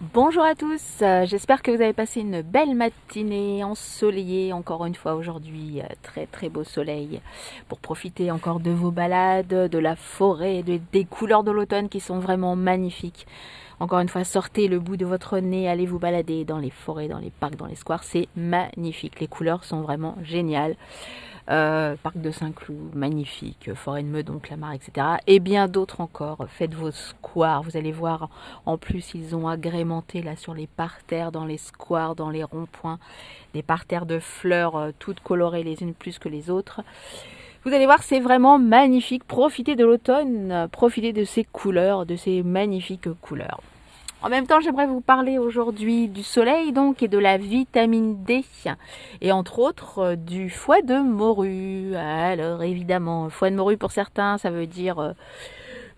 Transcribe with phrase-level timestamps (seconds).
[0.00, 4.94] Bonjour à tous, euh, j'espère que vous avez passé une belle matinée ensoleillée encore une
[4.94, 7.20] fois aujourd'hui, euh, très très beau soleil
[7.68, 12.18] pour profiter encore de vos balades, de la forêt, des couleurs de l'automne qui sont
[12.18, 13.26] vraiment magnifiques.
[13.80, 17.08] Encore une fois, sortez le bout de votre nez, allez vous balader dans les forêts,
[17.08, 20.76] dans les parcs, dans les squares, c'est magnifique, les couleurs sont vraiment géniales.
[21.48, 25.06] Euh, parc de Saint-Cloud, magnifique, Forêt de Meudon, Clamart, etc.
[25.26, 26.44] Et bien d'autres encore.
[26.48, 28.28] Faites vos squares, vous allez voir,
[28.66, 32.98] en plus ils ont agrémenté là sur les parterres, dans les squares, dans les ronds-points,
[33.54, 36.82] des parterres de fleurs euh, toutes colorées les unes plus que les autres.
[37.64, 39.24] Vous allez voir, c'est vraiment magnifique.
[39.24, 43.60] Profitez de l'automne, profitez de ces couleurs, de ces magnifiques couleurs.
[44.22, 48.44] En même temps, j'aimerais vous parler aujourd'hui du soleil donc et de la vitamine D
[49.20, 51.94] et entre autres euh, du foie de morue.
[51.96, 55.12] Alors évidemment, foie de morue pour certains, ça veut dire euh,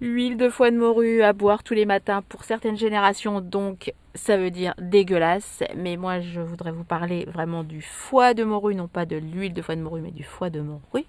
[0.00, 4.36] huile de foie de morue à boire tous les matins pour certaines générations, donc ça
[4.36, 5.62] veut dire dégueulasse.
[5.76, 9.52] Mais moi, je voudrais vous parler vraiment du foie de morue, non pas de l'huile
[9.52, 11.04] de foie de morue, mais du foie de morue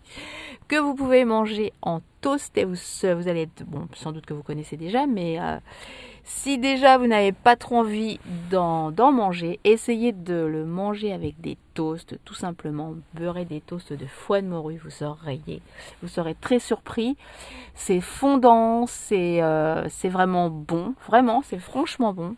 [0.68, 2.58] que vous pouvez manger en toast.
[2.58, 2.78] Et vous,
[3.28, 5.58] allez être, bon, sans doute que vous connaissez déjà, mais euh,
[6.24, 11.58] si déjà vous n'avez pas trop envie d'en manger, essayez de le manger avec des
[11.74, 12.94] toasts, tout simplement.
[13.16, 17.18] Beurrez des toasts de foie de morue, vous serez, très surpris.
[17.74, 22.36] C'est fondant, c'est euh, vraiment bon, vraiment, c'est franchement bon.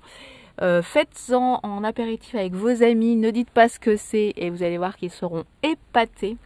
[0.61, 4.61] Euh, faites-en en apéritif avec vos amis, ne dites pas ce que c'est et vous
[4.63, 6.37] allez voir qu'ils seront épatés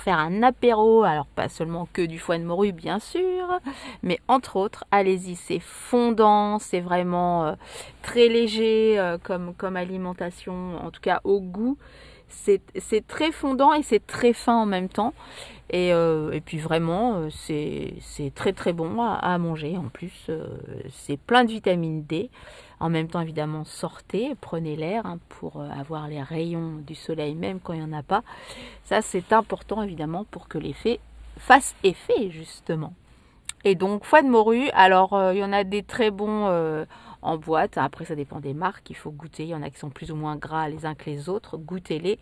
[0.00, 3.60] faire un apéro, alors pas seulement que du foie de morue bien sûr,
[4.02, 7.52] mais entre autres, allez-y, c'est fondant, c'est vraiment euh,
[8.02, 11.76] très léger euh, comme alimentation, en tout cas au goût.
[12.28, 15.14] C'est très fondant et c'est très fin en même temps.
[15.70, 18.00] Et, euh, puis vraiment, c'est
[18.34, 19.76] très très bon à, manger.
[19.76, 20.30] En plus,
[20.90, 22.30] c'est plein de vitamine D.
[22.80, 27.34] En même temps, évidemment, sortez, prenez l'air hein, pour euh, avoir les rayons du soleil,
[27.34, 28.22] même quand il n'y en a pas.
[28.84, 31.00] Ça, c'est important, évidemment, pour que l'effet
[31.38, 32.94] fasse effet, justement.
[33.64, 36.84] Et donc, foie de morue, alors, euh, il y en a des très bons euh,
[37.36, 37.78] boîte.
[37.78, 38.90] Après, ça dépend des marques.
[38.90, 39.44] Il faut goûter.
[39.44, 41.58] Il y en a qui sont plus ou moins gras les uns que les autres.
[41.58, 42.18] Goûtez-les.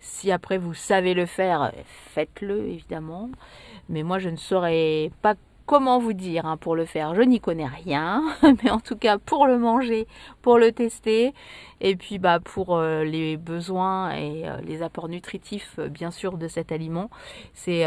[0.00, 3.30] Si après, vous savez le faire, faites-le, évidemment.
[3.88, 5.34] Mais moi, je ne saurais pas
[5.66, 8.22] comment vous dire hein, pour le faire Je n'y connais rien,
[8.64, 10.06] mais en tout cas pour le manger,
[10.40, 11.34] pour le tester,
[11.80, 16.38] et puis bah pour euh, les besoins et euh, les apports nutritifs euh, bien sûr
[16.38, 17.10] de cet aliment,
[17.54, 17.84] c'est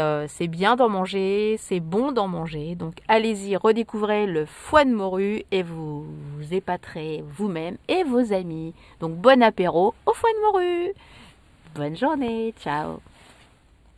[0.48, 2.74] bien d'en manger, c'est bon d'en manger.
[2.74, 6.04] Donc allez-y, redécouvrez le foie de morue et vous
[6.36, 8.74] vous épaterez vous-même et vos amis.
[9.00, 10.92] Donc bon apéro au foie de morue.
[11.74, 13.00] Bonne journée, ciao